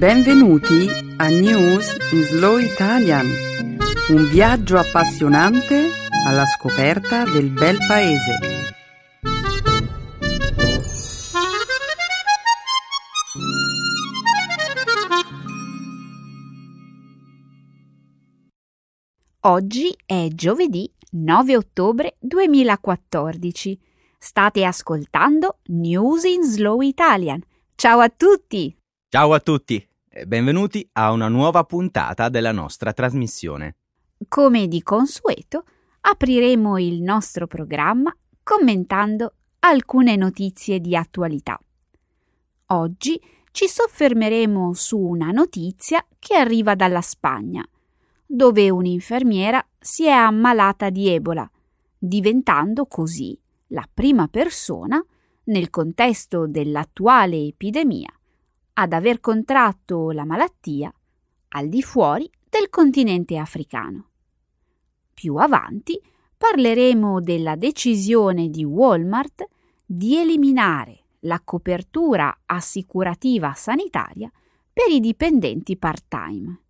[0.00, 3.26] Benvenuti a News in Slow Italian,
[4.08, 5.90] un viaggio appassionante
[6.26, 8.38] alla scoperta del bel paese.
[19.40, 23.78] Oggi è giovedì 9 ottobre 2014.
[24.16, 27.42] State ascoltando News in Slow Italian.
[27.74, 28.74] Ciao a tutti!
[29.10, 29.88] Ciao a tutti
[30.26, 33.76] benvenuti a una nuova puntata della nostra trasmissione.
[34.28, 35.64] Come di consueto,
[36.00, 41.58] apriremo il nostro programma commentando alcune notizie di attualità.
[42.66, 43.20] Oggi
[43.50, 47.66] ci soffermeremo su una notizia che arriva dalla Spagna,
[48.24, 51.50] dove un'infermiera si è ammalata di Ebola,
[51.98, 55.04] diventando così la prima persona,
[55.44, 58.08] nel contesto dell'attuale epidemia,
[58.80, 60.92] ad aver contratto la malattia
[61.48, 64.08] al di fuori del continente africano.
[65.12, 66.00] Più avanti
[66.36, 69.46] parleremo della decisione di Walmart
[69.84, 74.32] di eliminare la copertura assicurativa sanitaria
[74.72, 76.62] per i dipendenti part-time.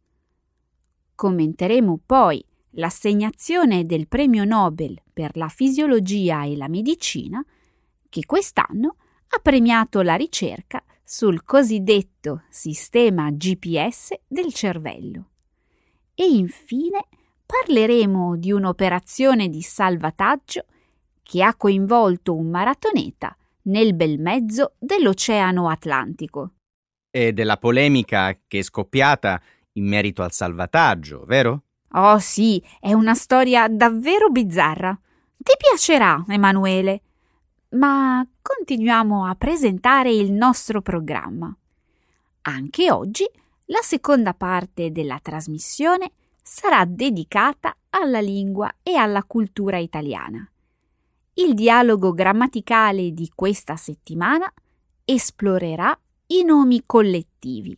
[1.15, 7.45] Commenteremo poi l'assegnazione del premio Nobel per la fisiologia e la medicina
[8.09, 8.97] che quest'anno
[9.29, 15.31] ha premiato la ricerca sul cosiddetto sistema GPS del cervello.
[16.15, 17.05] E infine
[17.45, 20.67] parleremo di un'operazione di salvataggio
[21.21, 26.53] che ha coinvolto un maratoneta nel bel mezzo dell'Oceano Atlantico.
[27.11, 31.65] E della polemica che è scoppiata in merito al salvataggio, vero?
[31.95, 34.97] Oh sì, è una storia davvero bizzarra.
[35.37, 37.03] Ti piacerà, Emanuele
[37.71, 41.55] ma continuiamo a presentare il nostro programma.
[42.43, 43.29] Anche oggi
[43.67, 50.49] la seconda parte della trasmissione sarà dedicata alla lingua e alla cultura italiana.
[51.35, 54.53] Il dialogo grammaticale di questa settimana
[55.05, 57.77] esplorerà i nomi collettivi,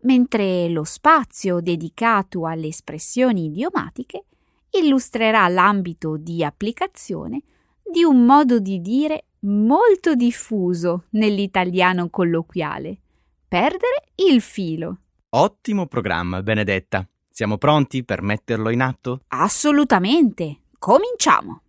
[0.00, 4.24] mentre lo spazio dedicato alle espressioni idiomatiche
[4.70, 7.42] illustrerà l'ambito di applicazione
[7.82, 12.98] di un modo di dire molto diffuso nell'italiano colloquiale.
[13.48, 14.98] Perdere il filo.
[15.30, 17.06] Ottimo programma, Benedetta.
[17.28, 19.20] Siamo pronti per metterlo in atto?
[19.28, 20.60] Assolutamente.
[20.78, 21.60] Cominciamo.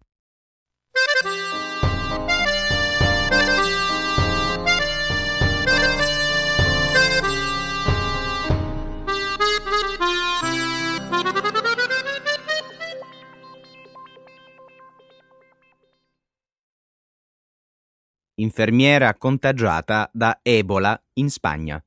[18.40, 21.84] Infermiera contagiata da Ebola in Spagna.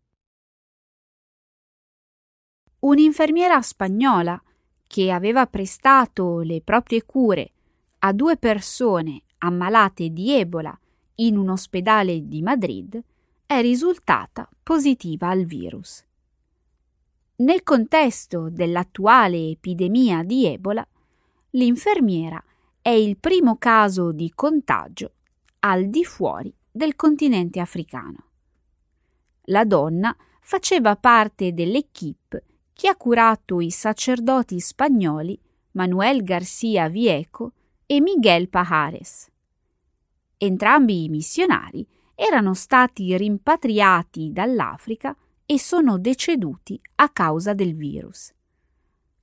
[2.80, 4.40] Un'infermiera spagnola
[4.86, 7.52] che aveva prestato le proprie cure
[8.00, 10.76] a due persone ammalate di Ebola
[11.16, 13.00] in un ospedale di Madrid
[13.46, 16.04] è risultata positiva al virus.
[17.36, 20.86] Nel contesto dell'attuale epidemia di Ebola,
[21.50, 22.42] l'infermiera
[22.82, 25.12] è il primo caso di contagio
[25.60, 28.24] al di fuori del continente africano.
[29.44, 35.38] La donna faceva parte dell'equipe che ha curato i sacerdoti spagnoli
[35.72, 37.52] Manuel Garcia Vieco
[37.86, 39.30] e Miguel Pajares.
[40.38, 48.32] Entrambi i missionari erano stati rimpatriati dall'Africa e sono deceduti a causa del virus.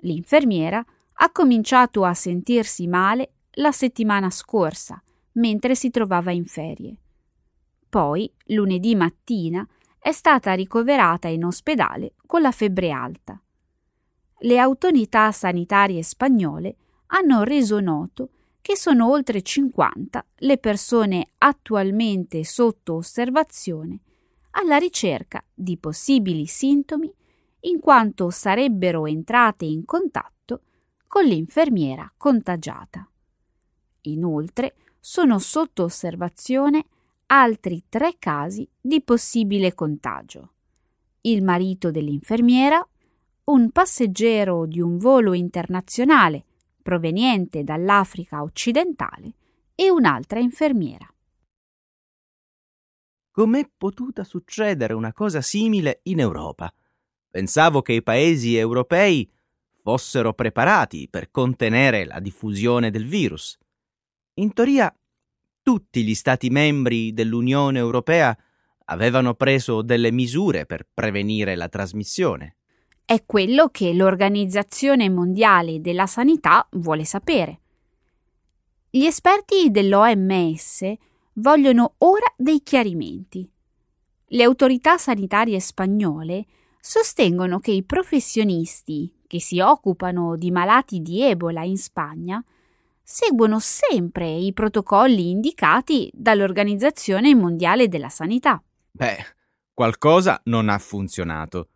[0.02, 0.86] L'infermiera
[1.20, 5.02] ha cominciato a sentirsi male la settimana scorsa
[5.38, 6.96] mentre si trovava in ferie.
[7.90, 9.68] Poi, lunedì mattina,
[10.00, 13.42] è stata ricoverata in ospedale con la febbre alta.
[14.40, 16.76] Le autorità sanitarie spagnole
[17.08, 18.30] hanno reso noto
[18.62, 24.02] che sono oltre 50 le persone attualmente sotto osservazione
[24.52, 27.12] alla ricerca di possibili sintomi
[27.62, 30.62] in quanto sarebbero entrate in contatto
[31.08, 33.10] con l'infermiera contagiata.
[34.02, 36.86] Inoltre, sono sotto osservazione
[37.28, 40.54] altri tre casi di possibile contagio.
[41.22, 42.86] Il marito dell'infermiera,
[43.46, 46.46] un passeggero di un volo internazionale
[46.82, 49.34] proveniente dall'Africa occidentale
[49.76, 51.06] e un'altra infermiera.
[53.30, 56.74] Com'è potuta succedere una cosa simile in Europa?
[57.30, 59.30] Pensavo che i paesi europei
[59.84, 63.58] fossero preparati per contenere la diffusione del virus.
[64.40, 64.94] In teoria,
[65.64, 68.38] tutti gli Stati membri dell'Unione Europea
[68.86, 72.58] avevano preso delle misure per prevenire la trasmissione.
[73.04, 77.62] È quello che l'Organizzazione Mondiale della Sanità vuole sapere.
[78.92, 80.94] Gli esperti dell'OMS
[81.34, 83.50] vogliono ora dei chiarimenti.
[84.28, 86.46] Le autorità sanitarie spagnole
[86.80, 92.44] sostengono che i professionisti che si occupano di malati di Ebola in Spagna
[93.10, 98.62] seguono sempre i protocolli indicati dall'Organizzazione Mondiale della Sanità.
[98.92, 99.16] Beh,
[99.74, 101.70] qualcosa non ha funzionato.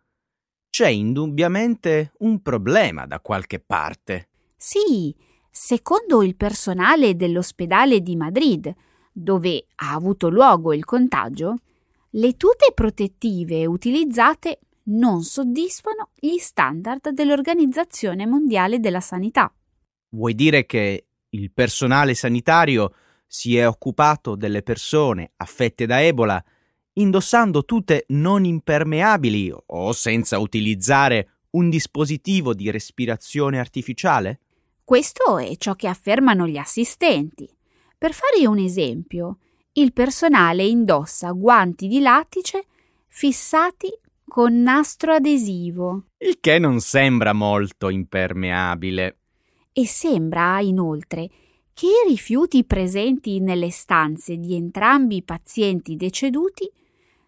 [0.68, 4.28] C'è indubbiamente un problema da qualche parte.
[4.54, 5.16] Sì,
[5.50, 8.70] secondo il personale dell'ospedale di Madrid,
[9.10, 11.54] dove ha avuto luogo il contagio,
[12.10, 19.50] le tute protettive utilizzate non soddisfano gli standard dell'Organizzazione Mondiale della Sanità.
[20.10, 22.94] Vuoi dire che il personale sanitario
[23.26, 26.42] si è occupato delle persone affette da Ebola
[26.94, 34.40] indossando tute non impermeabili o senza utilizzare un dispositivo di respirazione artificiale?
[34.84, 37.48] Questo è ciò che affermano gli assistenti.
[37.96, 39.38] Per fare un esempio,
[39.72, 42.66] il personale indossa guanti di lattice
[43.08, 43.88] fissati
[44.26, 46.08] con nastro adesivo.
[46.18, 49.21] Il che non sembra molto impermeabile.
[49.72, 51.28] E sembra, inoltre,
[51.72, 56.70] che i rifiuti presenti nelle stanze di entrambi i pazienti deceduti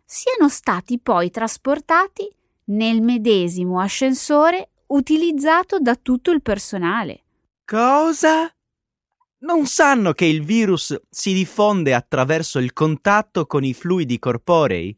[0.04, 2.30] siano stati poi trasportati
[2.66, 7.22] nel medesimo ascensore utilizzato da tutto il personale.
[7.64, 8.54] Cosa?
[9.38, 14.96] Non sanno che il virus si diffonde attraverso il contatto con i fluidi corporei?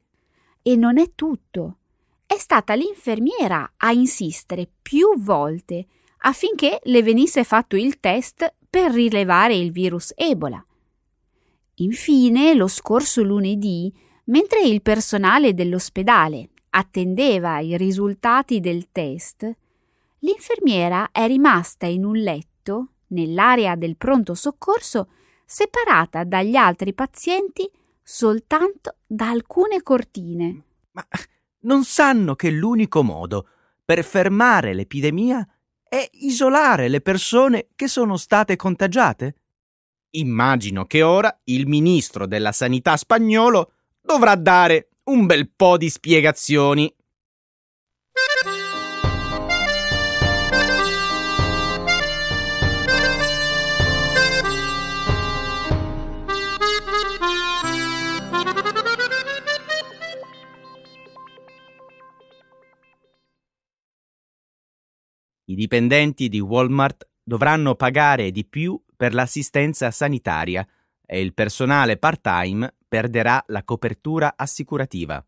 [0.63, 1.79] E non è tutto.
[2.27, 5.87] È stata l'infermiera a insistere più volte
[6.27, 10.65] affinché le venisse fatto il test per rilevare il virus Ebola.
[11.77, 13.93] Infine, lo scorso lunedì,
[14.25, 19.49] mentre il personale dell'ospedale attendeva i risultati del test,
[20.21, 25.09] l'infermiera è rimasta in un letto nell'area del pronto soccorso
[25.45, 27.71] separata dagli altri pazienti
[28.03, 30.65] soltanto da alcune cortine.
[30.91, 31.07] Ma
[31.61, 33.49] non sanno che l'unico modo
[33.85, 35.47] per fermare l'epidemia
[35.89, 39.37] è isolare le persone che sono state contagiate?
[40.17, 46.93] Immagino che ora il ministro della sanità spagnolo dovrà dare un bel po' di spiegazioni.
[65.49, 70.67] I dipendenti di Walmart dovranno pagare di più per l'assistenza sanitaria
[71.05, 75.25] e il personale part-time perderà la copertura assicurativa.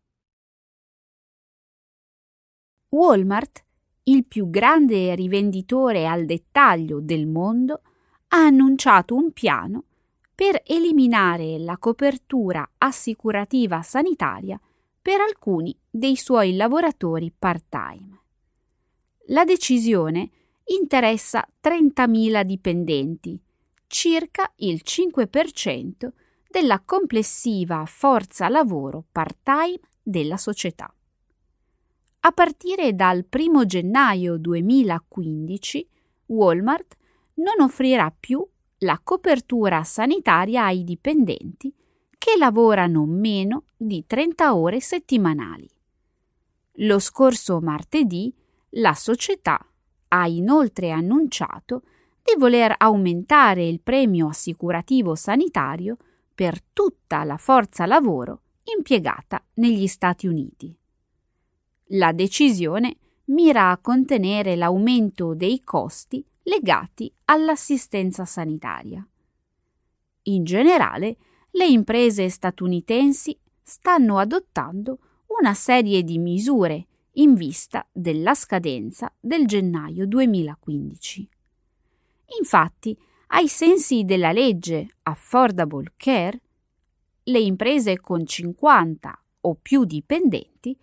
[2.89, 3.63] Walmart,
[4.03, 7.81] il più grande rivenditore al dettaglio del mondo,
[8.29, 9.85] ha annunciato un piano
[10.35, 14.59] per eliminare la copertura assicurativa sanitaria
[15.01, 18.08] per alcuni dei suoi lavoratori part-time.
[19.31, 20.29] La decisione
[20.65, 23.39] interessa 30.000 dipendenti,
[23.85, 26.09] circa il 5%
[26.49, 30.91] della complessiva forza lavoro part-time della società.
[32.21, 35.87] A partire dal 1 gennaio 2015
[36.27, 36.97] Walmart
[37.35, 38.43] non offrirà più
[38.79, 41.71] la copertura sanitaria ai dipendenti
[42.17, 45.69] che lavorano meno di 30 ore settimanali.
[46.81, 48.33] Lo scorso martedì
[48.71, 49.59] la società
[50.09, 51.83] ha inoltre annunciato
[52.23, 55.97] di voler aumentare il premio assicurativo sanitario
[56.33, 60.75] per tutta la forza lavoro impiegata negli Stati Uniti.
[61.91, 69.05] La decisione mira a contenere l'aumento dei costi legati all'assistenza sanitaria.
[70.23, 71.17] In generale,
[71.51, 74.99] le imprese statunitensi stanno adottando
[75.39, 81.29] una serie di misure in vista della scadenza del gennaio 2015.
[82.39, 82.97] Infatti,
[83.27, 86.41] ai sensi della legge Affordable Care,
[87.23, 90.77] le imprese con 50 o più dipendenti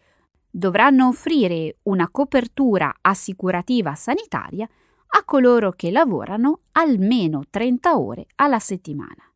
[0.48, 4.68] dovranno offrire una copertura assicurativa sanitaria
[5.08, 9.30] a coloro che lavorano almeno 30 ore alla settimana.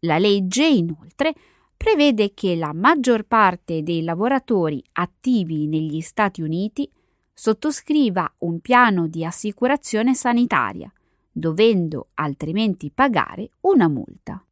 [0.00, 1.34] La legge, inoltre,
[1.78, 6.90] prevede che la maggior parte dei lavoratori attivi negli Stati Uniti
[7.32, 10.92] sottoscriva un piano di assicurazione sanitaria,
[11.30, 14.44] dovendo altrimenti pagare una multa.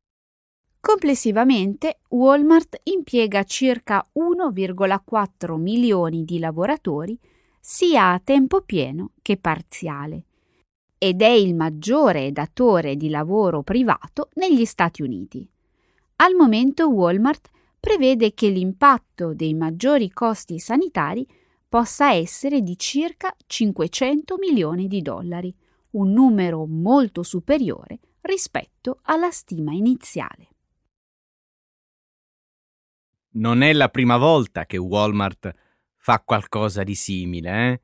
[0.78, 7.18] Complessivamente Walmart impiega circa 1,4 milioni di lavoratori
[7.58, 10.26] sia a tempo pieno che parziale
[10.96, 15.50] ed è il maggiore datore di lavoro privato negli Stati Uniti.
[16.18, 21.26] Al momento Walmart prevede che l'impatto dei maggiori costi sanitari
[21.68, 25.54] possa essere di circa 500 milioni di dollari,
[25.90, 30.48] un numero molto superiore rispetto alla stima iniziale.
[33.32, 35.54] Non è la prima volta che Walmart
[35.96, 37.80] fa qualcosa di simile, eh?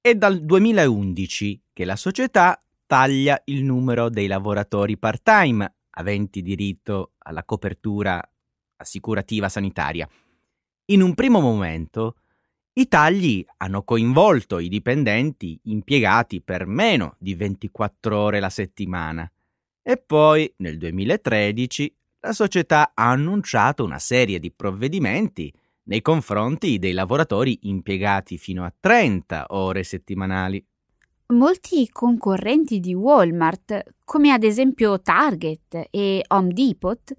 [0.00, 7.44] È dal 2011 che la società taglia il numero dei lavoratori part-time aventi diritto alla
[7.44, 8.22] copertura
[8.76, 10.08] assicurativa sanitaria.
[10.86, 12.16] In un primo momento
[12.74, 19.30] i tagli hanno coinvolto i dipendenti impiegati per meno di 24 ore la settimana
[19.82, 25.52] e poi nel 2013 la società ha annunciato una serie di provvedimenti
[25.84, 30.64] nei confronti dei lavoratori impiegati fino a 30 ore settimanali.
[31.28, 37.12] Molti concorrenti di Walmart, come ad esempio Target e Home Depot,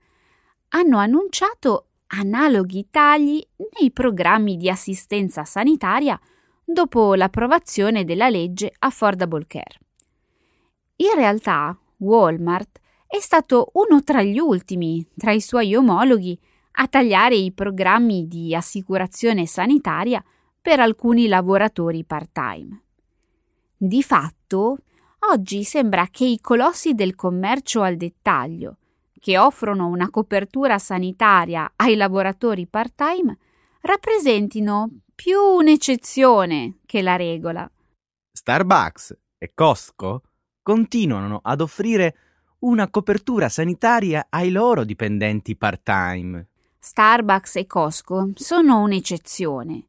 [0.70, 3.46] hanno annunciato analoghi tagli
[3.78, 6.18] nei programmi di assistenza sanitaria
[6.64, 9.78] dopo l'approvazione della legge Affordable Care.
[10.98, 16.40] In realtà, Walmart è stato uno tra gli ultimi, tra i suoi omologhi,
[16.80, 20.24] a tagliare i programmi di assicurazione sanitaria
[20.62, 22.84] per alcuni lavoratori part-time.
[23.80, 24.78] Di fatto,
[25.32, 28.78] oggi sembra che i colossi del commercio al dettaglio,
[29.20, 33.38] che offrono una copertura sanitaria ai lavoratori part-time,
[33.82, 37.70] rappresentino più un'eccezione che la regola.
[38.32, 40.24] Starbucks e Costco
[40.64, 42.16] continuano ad offrire
[42.60, 46.48] una copertura sanitaria ai loro dipendenti part-time.
[46.80, 49.87] Starbucks e Costco sono un'eccezione.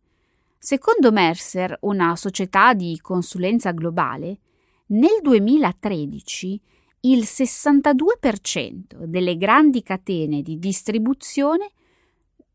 [0.58, 4.40] Secondo Mercer, una società di consulenza globale,
[4.88, 6.60] nel 2013
[7.02, 11.70] il 62% delle grandi catene di distribuzione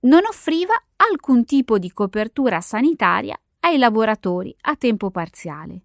[0.02, 5.84] non offriva alcun tipo di copertura sanitaria ai lavoratori a tempo parziale.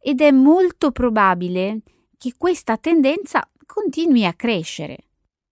[0.00, 1.80] Ed è molto probabile
[2.18, 4.98] che questa tendenza continui a crescere.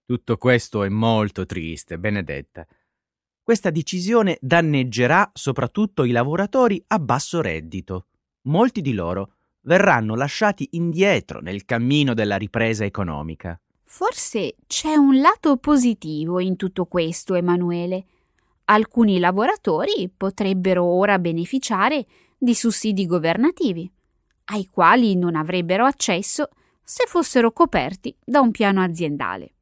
[0.04, 2.66] Tutto questo è molto triste, Benedetta.
[3.46, 8.06] Questa decisione danneggerà soprattutto i lavoratori a basso reddito.
[8.46, 13.56] Molti di loro verranno lasciati indietro nel cammino della ripresa economica.
[13.84, 18.06] Forse c'è un lato positivo in tutto questo, Emanuele.
[18.64, 22.04] Alcuni lavoratori potrebbero ora beneficiare
[22.36, 23.88] di sussidi governativi,
[24.46, 26.48] ai quali non avrebbero accesso
[26.82, 29.52] se fossero coperti da un piano aziendale.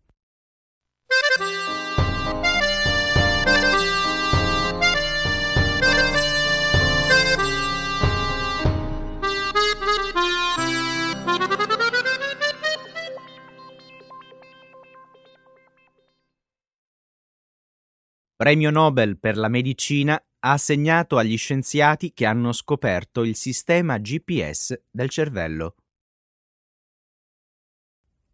[18.45, 24.83] Premio Nobel per la medicina ha assegnato agli scienziati che hanno scoperto il sistema GPS
[24.91, 25.77] del cervello.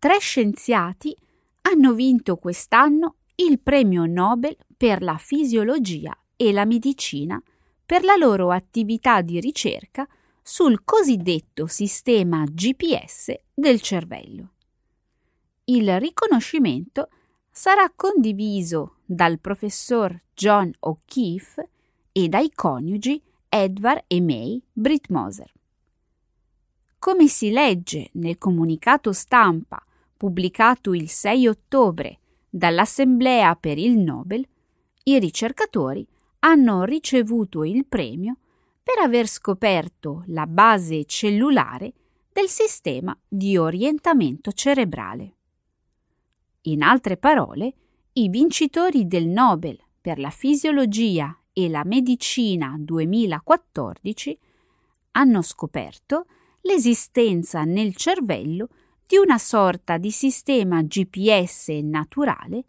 [0.00, 1.16] Tre scienziati
[1.60, 7.40] hanno vinto quest'anno il premio Nobel per la fisiologia e la medicina
[7.86, 10.08] per la loro attività di ricerca
[10.42, 14.54] sul cosiddetto sistema GPS del cervello.
[15.66, 17.10] Il riconoscimento
[17.48, 21.68] sarà condiviso dal professor John O'Keefe
[22.12, 25.52] e dai coniugi Edward e May Britt-Moser.
[26.96, 29.84] Come si legge nel comunicato stampa
[30.16, 34.46] pubblicato il 6 ottobre dall'Assemblea per il Nobel,
[35.02, 36.06] i ricercatori
[36.40, 38.36] hanno ricevuto il premio
[38.80, 41.92] per aver scoperto la base cellulare
[42.32, 45.34] del sistema di orientamento cerebrale.
[46.62, 47.74] In altre parole,
[48.14, 54.36] i vincitori del Nobel per la fisiologia e la medicina 2014
[55.12, 56.26] hanno scoperto
[56.62, 58.68] l'esistenza nel cervello
[59.06, 62.64] di una sorta di sistema GPS naturale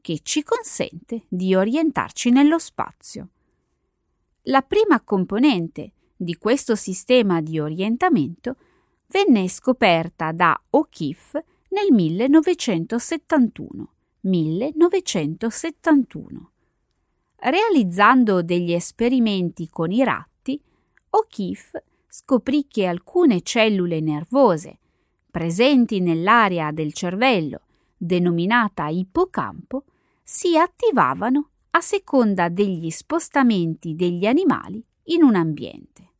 [0.00, 3.30] che ci consente di orientarci nello spazio.
[4.42, 8.56] La prima componente di questo sistema di orientamento
[9.08, 13.88] venne scoperta da O'Keefe nel 1971.
[14.24, 16.50] 1971.
[17.36, 20.60] Realizzando degli esperimenti con i ratti,
[21.10, 24.78] O'Keefe scoprì che alcune cellule nervose
[25.30, 27.60] presenti nell'area del cervello
[27.96, 29.84] denominata ippocampo,
[30.22, 36.10] si attivavano a seconda degli spostamenti degli animali in un ambiente.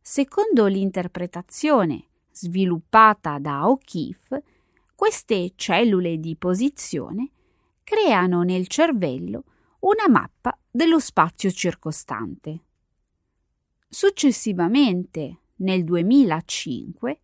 [0.00, 4.42] Secondo l'interpretazione sviluppata da O'Keefe,
[4.94, 7.30] queste cellule di posizione
[7.82, 9.44] creano nel cervello
[9.80, 12.60] una mappa dello spazio circostante.
[13.88, 17.20] Successivamente, nel 2005,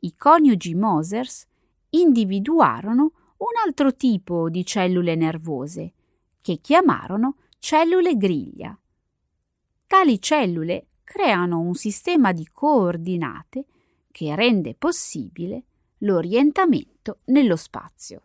[0.00, 1.46] i coniugi Mosers
[1.90, 5.92] individuarono un altro tipo di cellule nervose,
[6.40, 8.78] che chiamarono cellule griglia.
[9.86, 13.66] Tali cellule creano un sistema di coordinate
[14.10, 15.64] che rende possibile
[16.00, 18.22] l'orientamento nello spazio.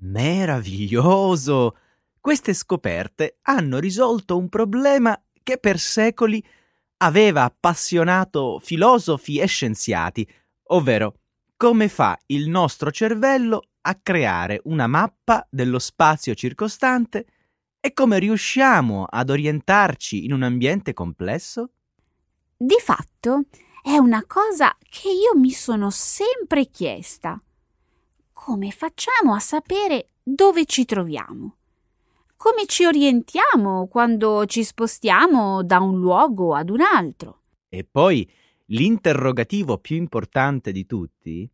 [0.00, 1.76] Meraviglioso!
[2.20, 6.44] Queste scoperte hanno risolto un problema che per secoli
[6.98, 10.28] aveva appassionato filosofi e scienziati,
[10.64, 11.20] ovvero
[11.56, 17.26] come fa il nostro cervello a creare una mappa dello spazio circostante
[17.80, 21.70] e come riusciamo ad orientarci in un ambiente complesso?
[22.54, 23.44] Di fatto
[23.82, 27.40] è una cosa che io mi sono sempre chiesta.
[28.32, 31.56] Come facciamo a sapere dove ci troviamo?
[32.36, 37.42] Come ci orientiamo quando ci spostiamo da un luogo ad un altro?
[37.68, 38.28] E poi
[38.66, 41.50] l'interrogativo più importante di tutti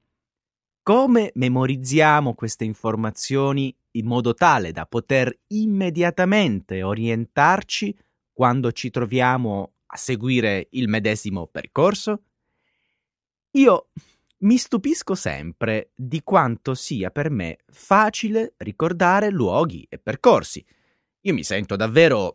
[0.87, 7.92] come memorizziamo queste informazioni in modo tale da poter immediatamente orientarci
[8.33, 12.23] quando ci troviamo a seguire il medesimo percorso?
[13.52, 13.88] Io
[14.38, 20.64] mi stupisco sempre di quanto sia per me facile ricordare luoghi e percorsi.
[21.23, 22.35] Io mi sento davvero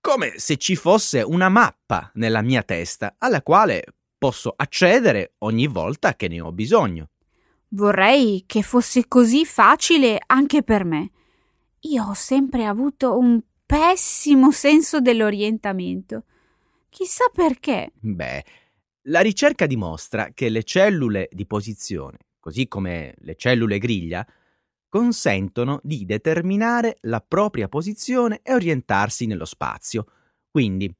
[0.00, 3.84] come se ci fosse una mappa nella mia testa alla quale
[4.18, 7.10] posso accedere ogni volta che ne ho bisogno.
[7.68, 11.10] Vorrei che fosse così facile anche per me.
[11.80, 16.24] Io ho sempre avuto un pessimo senso dell'orientamento.
[16.96, 17.92] Chissà perché.
[17.92, 18.42] Beh,
[19.08, 24.26] la ricerca dimostra che le cellule di posizione, così come le cellule griglia,
[24.88, 30.06] consentono di determinare la propria posizione e orientarsi nello spazio.
[30.50, 30.90] Quindi,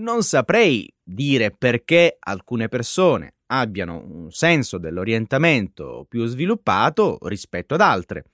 [0.00, 8.24] non saprei dire perché alcune persone abbiano un senso dell'orientamento più sviluppato rispetto ad altre.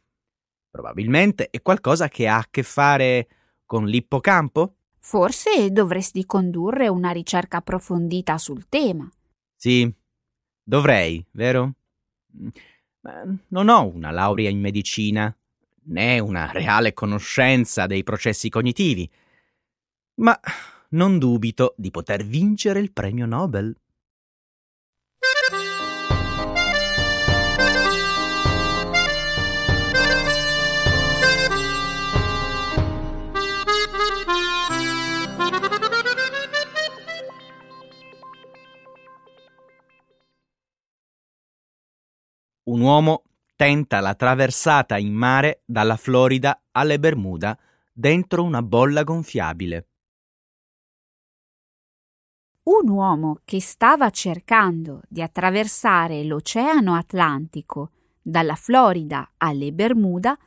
[0.70, 3.28] Probabilmente è qualcosa che ha a che fare
[3.66, 4.76] con l'ippocampo?
[5.02, 9.10] Forse dovresti condurre una ricerca approfondita sul tema.
[9.56, 9.92] Sì,
[10.62, 11.74] dovrei, vero?
[13.00, 15.34] Ma non ho una laurea in medicina,
[15.84, 19.10] né una reale conoscenza dei processi cognitivi,
[20.16, 20.38] ma
[20.90, 23.74] non dubito di poter vincere il premio Nobel.
[42.70, 43.24] Un uomo
[43.56, 47.58] tenta la traversata in mare dalla Florida alle Bermuda
[47.92, 49.88] dentro una bolla gonfiabile.
[52.62, 57.90] Un uomo che stava cercando di attraversare l'Oceano Atlantico
[58.22, 60.38] dalla Florida alle Bermuda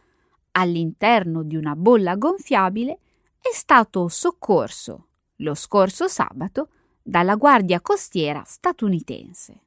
[0.51, 2.99] all'interno di una bolla gonfiabile
[3.39, 5.07] è stato soccorso
[5.37, 6.69] lo scorso sabato
[7.01, 9.59] dalla Guardia Costiera statunitense.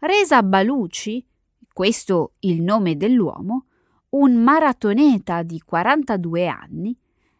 [0.00, 1.24] Resa Baluci
[1.74, 3.66] questo il nome dell'uomo,
[4.10, 6.96] un maratoneta di 42 anni,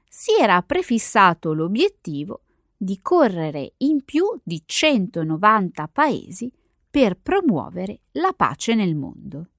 [0.09, 2.43] si era prefissato l'obiettivo
[2.77, 6.53] di correre in più di 190 paesi
[6.91, 9.51] per promuovere la pace nel mondo.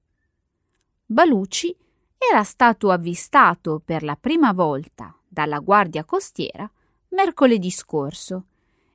[1.06, 1.74] Baluci
[2.18, 6.70] era stato avvistato per la prima volta dalla Guardia Costiera
[7.10, 8.44] mercoledì scorso,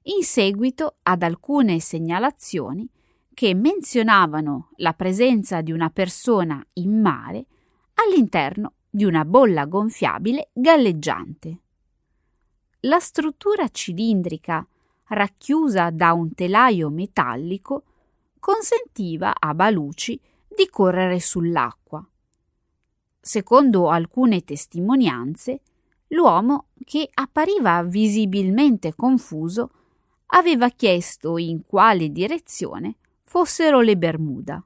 [0.03, 2.87] in seguito ad alcune segnalazioni
[3.33, 7.45] che menzionavano la presenza di una persona in mare
[7.95, 11.59] all'interno di una bolla gonfiabile galleggiante.
[12.81, 14.65] La struttura cilindrica,
[15.07, 17.83] racchiusa da un telaio metallico,
[18.39, 22.05] consentiva a Baluci di correre sull'acqua.
[23.19, 25.61] Secondo alcune testimonianze,
[26.07, 29.69] l'uomo, che appariva visibilmente confuso,
[30.33, 32.95] aveva chiesto in quale direzione
[33.31, 34.61] fossero le Bermuda.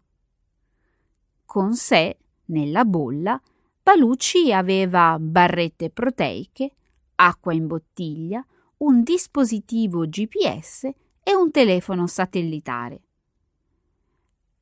[1.45, 3.39] Con sé, nella bolla,
[3.83, 6.71] Palucci aveva barrette proteiche,
[7.13, 8.43] acqua in bottiglia,
[8.77, 10.85] un dispositivo GPS
[11.21, 13.01] e un telefono satellitare.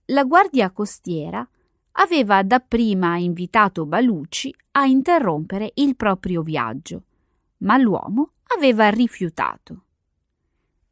[0.08, 1.48] la guardia costiera
[1.94, 7.04] aveva dapprima invitato Baluci a interrompere il proprio viaggio,
[7.60, 9.86] ma l'uomo aveva rifiutato.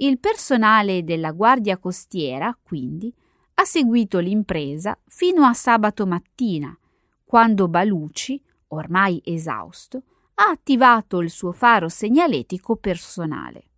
[0.02, 3.14] Il personale della guardia costiera, quindi,
[3.54, 6.76] ha seguito l'impresa fino a sabato mattina,
[7.24, 10.02] quando Baluci, ormai esausto,
[10.34, 13.70] ha attivato il suo faro segnaletico personale.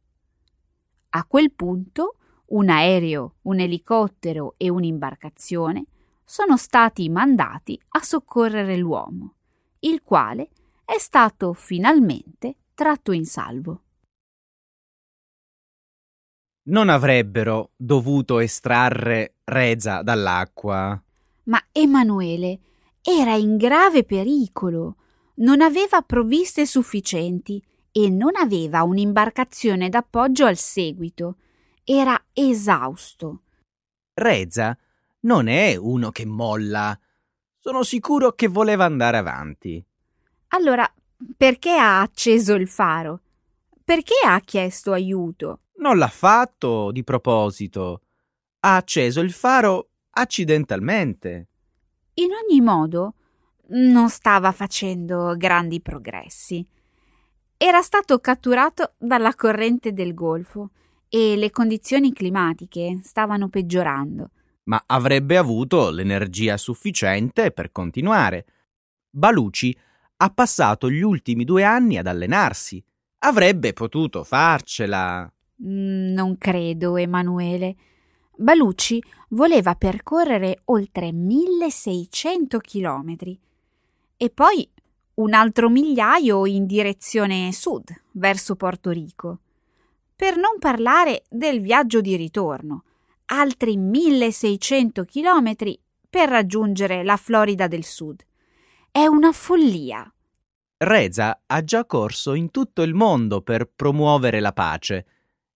[1.10, 2.16] A quel punto
[2.48, 5.84] un aereo, un elicottero e un'imbarcazione
[6.24, 9.34] sono stati mandati a soccorrere l'uomo,
[9.80, 10.52] il quale
[10.86, 13.83] è stato finalmente tratto in salvo.
[16.66, 21.02] Non avrebbero dovuto estrarre Reza dall'acqua.
[21.44, 22.60] Ma Emanuele
[23.02, 24.96] era in grave pericolo,
[25.36, 31.36] non aveva provviste sufficienti e non aveva un'imbarcazione d'appoggio al seguito.
[31.84, 33.42] Era esausto.
[34.14, 34.78] Reza
[35.22, 36.98] non è uno che molla.
[37.60, 39.86] Sono sicuro che voleva andare avanti.
[40.50, 40.90] Allora,
[41.36, 43.20] perché ha acceso il faro?
[43.84, 45.60] Perché ha chiesto aiuto?
[45.84, 48.04] Non l'ha fatto di proposito.
[48.62, 51.48] Ha acceso il faro accidentalmente.
[52.14, 53.16] In ogni modo,
[53.72, 56.66] non stava facendo grandi progressi.
[57.58, 60.70] Era stato catturato dalla corrente del Golfo
[61.10, 64.30] e le condizioni climatiche stavano peggiorando.
[64.64, 68.46] Ma avrebbe avuto l'energia sufficiente per continuare.
[69.10, 69.78] Baluci
[70.16, 72.82] ha passato gli ultimi due anni ad allenarsi.
[73.20, 75.30] Avrebbe potuto farcela.
[75.62, 77.76] Mm, non credo, Emanuele.
[78.36, 83.40] Balucci voleva percorrere oltre 1600 chilometri
[84.18, 84.68] e poi
[85.16, 89.40] un altro migliaio in direzione sud, verso Porto Rico.
[90.16, 92.84] Per non parlare del viaggio di ritorno,
[93.26, 98.24] altri 1600 chilometri per raggiungere la Florida del Sud.
[98.92, 100.12] È una follia.
[100.78, 105.06] Reza ha già corso in tutto il mondo per promuovere la pace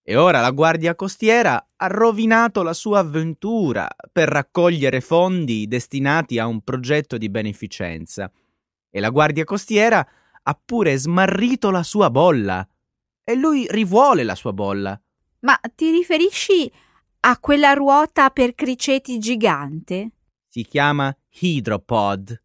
[0.09, 6.47] e ora la Guardia Costiera ha rovinato la sua avventura per raccogliere fondi destinati a
[6.47, 8.31] un progetto di beneficenza.
[8.89, 10.07] E la Guardia Costiera
[10.43, 12.65] ha pure smarrito la sua bolla.
[13.21, 14.97] E lui rivuole la sua bolla.
[15.41, 16.71] Ma ti riferisci
[17.19, 20.11] a quella ruota per criceti gigante?
[20.47, 22.43] Si chiama Hydropod.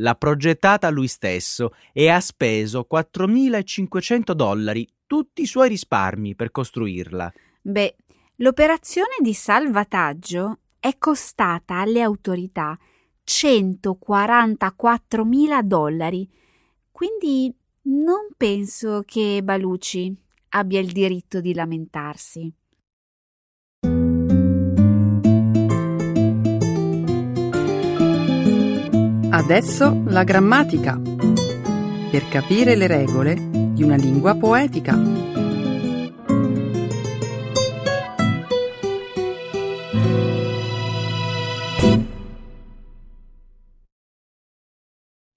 [0.00, 7.32] L'ha progettata lui stesso e ha speso 4.500 dollari tutti i suoi risparmi per costruirla.
[7.62, 7.96] Beh,
[8.36, 12.78] l'operazione di salvataggio è costata alle autorità
[13.24, 16.30] 144 mila dollari,
[16.92, 20.16] quindi non penso che Baluci
[20.50, 22.54] abbia il diritto di lamentarsi.
[29.28, 31.00] Adesso la grammatica.
[32.10, 34.94] Per capire le regole di una lingua poetica.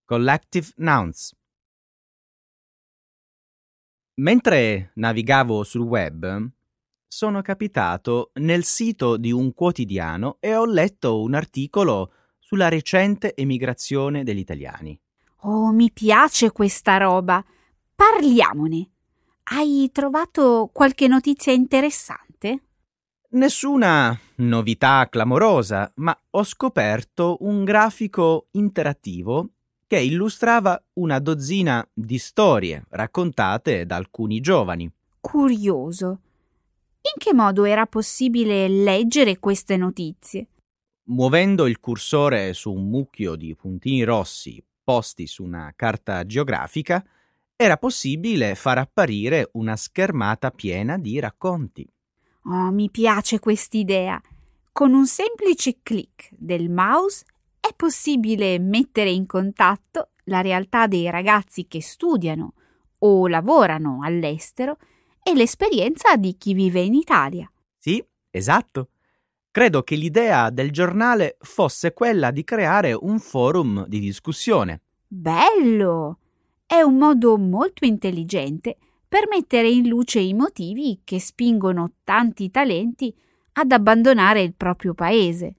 [0.03, 1.33] Collective Nouns
[4.15, 6.49] Mentre navigavo sul web,
[7.07, 14.25] sono capitato nel sito di un quotidiano e ho letto un articolo sulla recente emigrazione
[14.25, 14.99] degli italiani.
[15.43, 17.43] Oh, mi piace questa roba.
[18.03, 18.89] Parliamone.
[19.43, 22.63] Hai trovato qualche notizia interessante?
[23.29, 29.51] Nessuna novità clamorosa, ma ho scoperto un grafico interattivo
[29.87, 34.91] che illustrava una dozzina di storie raccontate da alcuni giovani.
[35.21, 36.19] Curioso.
[37.03, 40.47] In che modo era possibile leggere queste notizie?
[41.03, 47.01] Muovendo il cursore su un mucchio di puntini rossi posti su una carta geografica,
[47.63, 51.87] era possibile far apparire una schermata piena di racconti.
[52.43, 54.21] Oh, mi piace quest'idea.
[54.73, 57.23] Con un semplice clic del mouse
[57.61, 62.53] è possibile mettere in contatto la realtà dei ragazzi che studiano
[62.99, 64.77] o lavorano all'estero
[65.23, 67.49] e l'esperienza di chi vive in Italia.
[67.77, 68.89] Sì, esatto.
[69.51, 74.81] Credo che l'idea del giornale fosse quella di creare un forum di discussione.
[75.07, 76.17] Bello!
[76.65, 83.13] È un modo molto intelligente per mettere in luce i motivi che spingono tanti talenti
[83.53, 85.55] ad abbandonare il proprio paese.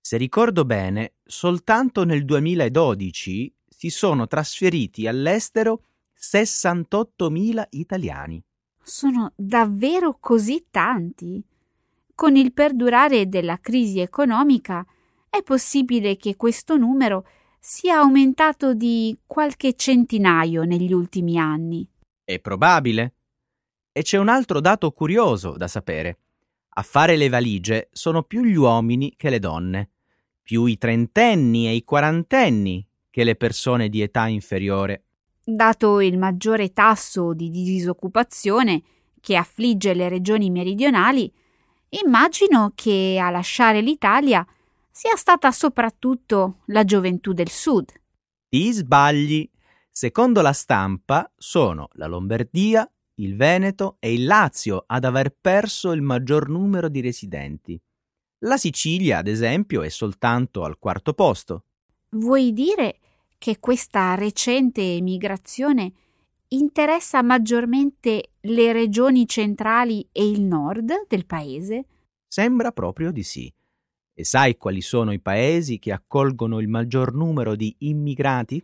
[0.00, 5.82] Se ricordo bene, soltanto nel 2012 si sono trasferiti all'estero
[6.18, 8.42] 68.000 italiani.
[8.82, 11.42] Sono davvero così tanti?
[12.14, 14.84] Con il perdurare della crisi economica
[15.30, 17.26] è possibile che questo numero
[17.68, 21.86] sia aumentato di qualche centinaio negli ultimi anni.
[22.24, 23.16] È probabile.
[23.92, 26.18] E c'è un altro dato curioso da sapere.
[26.66, 29.90] A fare le valigie sono più gli uomini che le donne,
[30.40, 35.04] più i trentenni e i quarantenni che le persone di età inferiore.
[35.44, 38.80] Dato il maggiore tasso di disoccupazione
[39.20, 41.30] che affligge le regioni meridionali,
[41.90, 44.46] immagino che a lasciare l'Italia
[44.98, 47.88] sia stata soprattutto la gioventù del sud.
[48.48, 49.48] Ti sbagli.
[49.92, 56.02] Secondo la stampa sono la Lombardia, il Veneto e il Lazio ad aver perso il
[56.02, 57.80] maggior numero di residenti.
[58.38, 61.62] La Sicilia, ad esempio, è soltanto al quarto posto.
[62.16, 62.98] Vuoi dire
[63.38, 65.92] che questa recente emigrazione
[66.48, 71.84] interessa maggiormente le regioni centrali e il nord del paese?
[72.26, 73.52] Sembra proprio di sì.
[74.18, 78.60] E sai quali sono i paesi che accolgono il maggior numero di immigrati?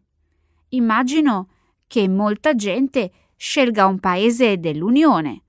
[0.70, 1.48] Immagino
[1.86, 5.42] che molta gente scelga un paese dell'Unione,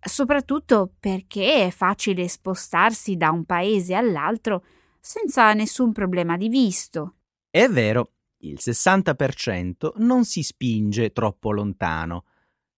[0.00, 4.66] soprattutto perché è facile spostarsi da un paese all'altro
[5.00, 7.14] senza nessun problema di visto.
[7.48, 12.26] È vero, il 60% non si spinge troppo lontano.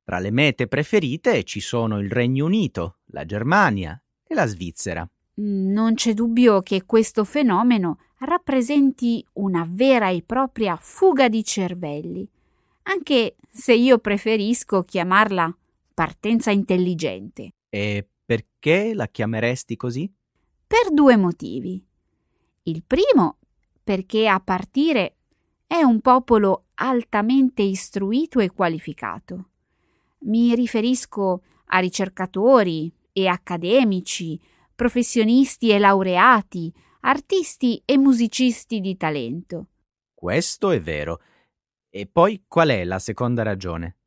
[0.04, 5.10] Tra le mete preferite ci sono il Regno Unito, la Germania e la Svizzera.
[5.42, 12.28] Non c'è dubbio che questo fenomeno rappresenti una vera e propria fuga di cervelli,
[12.82, 15.56] anche se io preferisco chiamarla
[15.94, 17.54] partenza intelligente.
[17.70, 20.12] E perché la chiameresti così?
[20.66, 21.82] Per due motivi.
[22.64, 23.38] Il primo,
[23.82, 25.16] perché a partire
[25.66, 29.48] è un popolo altamente istruito e qualificato.
[30.24, 34.38] Mi riferisco a ricercatori e accademici,
[34.80, 39.66] professionisti e laureati, artisti e musicisti di talento.
[40.14, 41.20] Questo è vero.
[41.90, 43.98] E poi qual è la seconda ragione?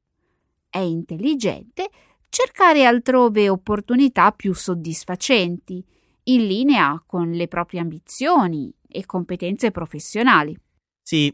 [0.67, 1.91] È intelligente
[2.27, 5.85] cercare altrove opportunità più soddisfacenti,
[6.23, 10.59] in linea con le proprie ambizioni e competenze professionali.
[11.03, 11.31] Sì,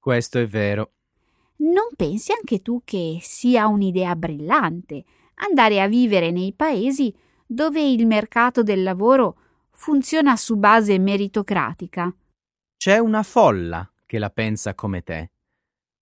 [0.00, 0.92] questo è vero.
[1.56, 7.14] Non pensi anche tu che sia un'idea brillante andare a vivere nei paesi
[7.50, 9.36] dove il mercato del lavoro
[9.70, 12.14] funziona su base meritocratica?
[12.76, 15.30] C'è una folla che la pensa come te.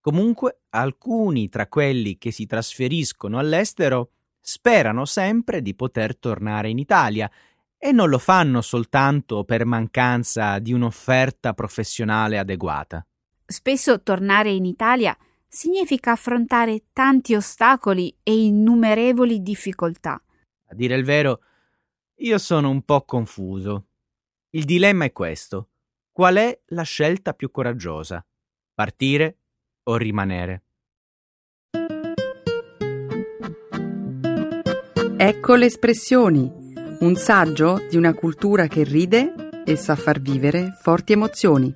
[0.00, 7.30] Comunque, alcuni tra quelli che si trasferiscono all'estero sperano sempre di poter tornare in Italia
[7.78, 13.06] e non lo fanno soltanto per mancanza di un'offerta professionale adeguata.
[13.44, 20.20] Spesso tornare in Italia significa affrontare tanti ostacoli e innumerevoli difficoltà.
[20.68, 21.42] A dire il vero,
[22.16, 23.86] io sono un po' confuso.
[24.50, 25.68] Il dilemma è questo.
[26.10, 28.24] Qual è la scelta più coraggiosa?
[28.74, 29.38] Partire
[29.84, 30.62] o rimanere?
[35.18, 36.50] Ecco le espressioni,
[37.00, 41.74] un saggio di una cultura che ride e sa far vivere forti emozioni.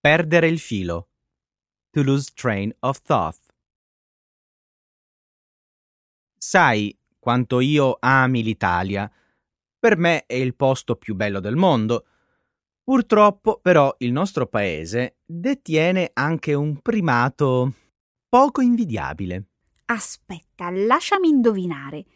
[0.00, 1.08] Perdere il filo.
[1.94, 3.38] To lose train of thought.
[6.36, 9.08] Sai quanto io ami l'Italia.
[9.78, 12.06] Per me è il posto più bello del mondo.
[12.82, 17.72] Purtroppo, però, il nostro paese detiene anche un primato
[18.28, 19.50] poco invidiabile.
[19.84, 22.06] Aspetta, lasciami indovinare.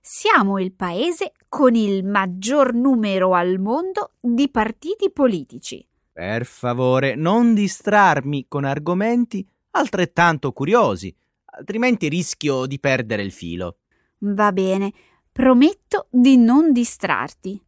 [0.00, 5.86] Siamo il paese con il maggior numero al mondo di partiti politici.
[6.16, 13.80] Per favore, non distrarmi con argomenti altrettanto curiosi, altrimenti rischio di perdere il filo.
[14.20, 14.94] Va bene,
[15.30, 17.62] prometto di non distrarti.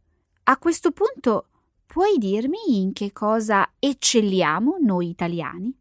[0.45, 1.49] A questo punto
[1.85, 5.71] puoi dirmi in che cosa eccelliamo noi italiani?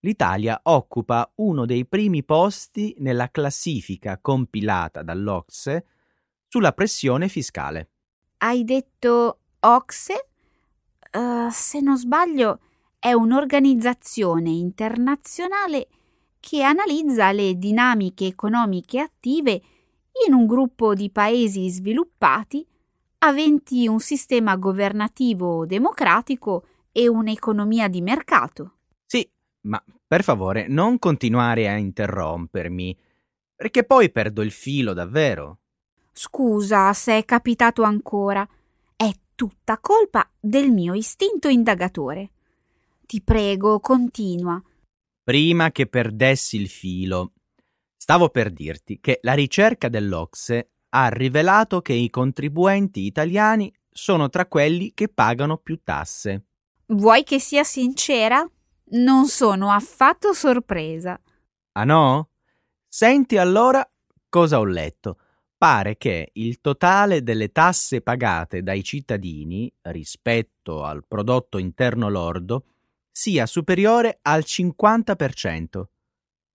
[0.00, 5.86] L'Italia occupa uno dei primi posti nella classifica compilata dall'Ocse
[6.48, 7.90] sulla pressione fiscale.
[8.38, 10.30] Hai detto Ocse?
[11.16, 12.60] Uh, se non sbaglio,
[12.98, 15.88] è un'organizzazione internazionale
[16.38, 19.62] che analizza le dinamiche economiche attive
[20.26, 22.66] in un gruppo di paesi sviluppati
[23.20, 28.74] aventi un sistema governativo democratico e un'economia di mercato.
[29.06, 29.26] Sì,
[29.62, 32.94] ma per favore non continuare a interrompermi,
[33.54, 35.60] perché poi perdo il filo davvero.
[36.12, 38.46] Scusa se è capitato ancora
[39.36, 42.32] tutta colpa del mio istinto indagatore.
[43.06, 44.60] Ti prego, continua.
[45.22, 47.34] Prima che perdessi il filo,
[47.96, 54.46] stavo per dirti che la ricerca dell'Ocse ha rivelato che i contribuenti italiani sono tra
[54.46, 56.46] quelli che pagano più tasse.
[56.86, 58.48] Vuoi che sia sincera?
[58.88, 61.20] Non sono affatto sorpresa.
[61.72, 62.30] Ah no?
[62.88, 63.88] Senti allora
[64.28, 65.18] cosa ho letto.
[65.58, 72.64] Pare che il totale delle tasse pagate dai cittadini rispetto al prodotto interno lordo
[73.10, 75.84] sia superiore al 50%.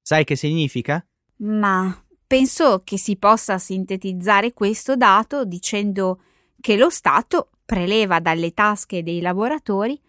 [0.02, 1.04] Sai che significa?
[1.38, 6.22] Ma penso che si possa sintetizzare questo dato dicendo
[6.60, 10.00] che lo Stato preleva dalle tasche dei lavoratori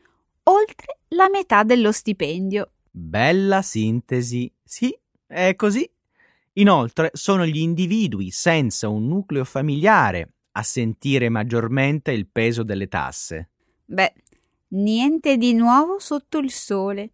[0.45, 2.73] oltre la metà dello stipendio.
[2.91, 4.53] Bella sintesi.
[4.63, 4.95] Sì,
[5.27, 5.89] è così.
[6.55, 13.51] Inoltre sono gli individui senza un nucleo familiare a sentire maggiormente il peso delle tasse.
[13.87, 14.13] Beh,
[14.69, 17.13] niente di nuovo sotto il sole.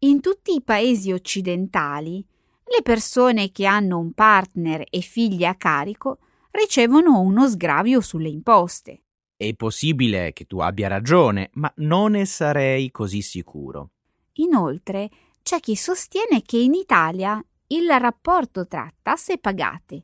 [0.00, 2.24] In tutti i paesi occidentali,
[2.64, 6.18] le persone che hanno un partner e figli a carico
[6.50, 9.02] ricevono uno sgravio sulle imposte.
[9.36, 13.90] È possibile che tu abbia ragione, ma non ne sarei così sicuro.
[14.34, 15.10] Inoltre,
[15.42, 20.02] c'è chi sostiene che in Italia il rapporto tra tasse pagate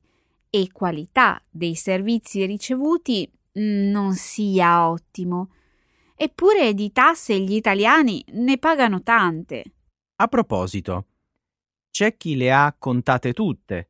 [0.50, 5.50] e qualità dei servizi ricevuti mm, non sia ottimo.
[6.14, 9.64] Eppure di tasse gli italiani ne pagano tante.
[10.16, 11.06] A proposito,
[11.90, 13.88] c'è chi le ha contate tutte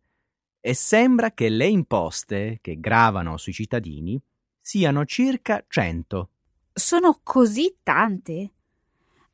[0.61, 4.21] e sembra che le imposte che gravano sui cittadini
[4.61, 6.31] siano circa cento.
[6.73, 8.53] Sono così tante?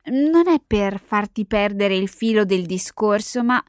[0.05, 3.63] Non è per farti perdere il filo del discorso, ma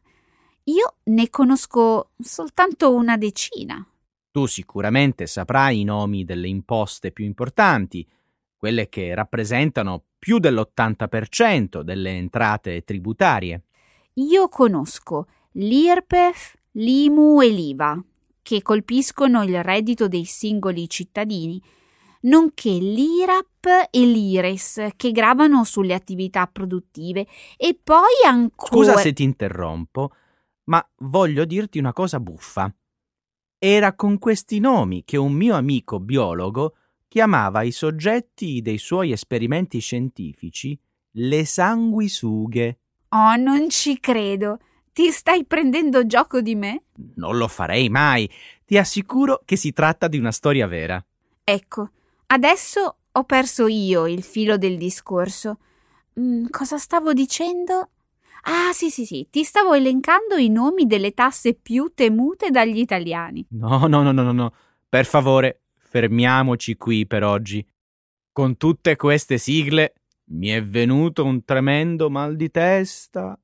[0.64, 3.84] io ne conosco soltanto una decina.
[4.30, 8.06] Tu sicuramente saprai i nomi delle imposte più importanti,
[8.56, 13.62] quelle che rappresentano più dell'80% delle entrate tributarie.
[14.14, 18.04] Io conosco l'IRPEF, l'IMU e l'IVA,
[18.42, 21.60] che colpiscono il reddito dei singoli cittadini,
[22.22, 28.70] nonché l'IRAP e l'IRES che gravano sulle attività produttive e poi ancora.
[28.70, 30.12] Scusa se ti interrompo,
[30.70, 32.72] ma voglio dirti una cosa buffa.
[33.58, 36.76] Era con questi nomi che un mio amico biologo
[37.08, 40.78] chiamava i soggetti dei suoi esperimenti scientifici
[41.14, 42.78] le sanguisughe.
[43.08, 44.60] Oh, non ci credo.
[44.92, 46.84] Ti stai prendendo gioco di me?
[47.16, 48.30] Non lo farei mai.
[48.64, 51.04] Ti assicuro che si tratta di una storia vera.
[51.42, 51.90] Ecco,
[52.26, 55.58] adesso ho perso io il filo del discorso.
[56.18, 57.88] Mm, cosa stavo dicendo?
[58.42, 63.46] Ah, sì, sì, sì, ti stavo elencando i nomi delle tasse più temute dagli italiani.
[63.50, 64.52] No, no, no, no, no.
[64.88, 67.66] Per favore, fermiamoci qui per oggi.
[68.32, 69.94] Con tutte queste sigle
[70.30, 73.38] mi è venuto un tremendo mal di testa.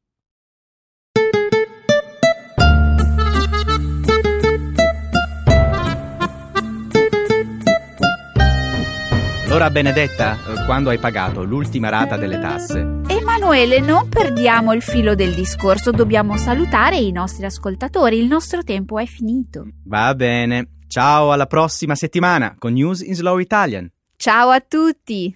[9.47, 13.06] Allora Benedetta, quando hai pagato l'ultima rata delle tasse?
[13.17, 18.99] Emanuele, non perdiamo il filo del discorso, dobbiamo salutare i nostri ascoltatori, il nostro tempo
[18.99, 19.69] è finito.
[19.85, 23.91] Va bene, ciao alla prossima settimana con News in Slow Italian.
[24.17, 25.35] Ciao a tutti!